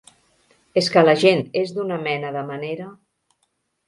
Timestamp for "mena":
2.05-2.31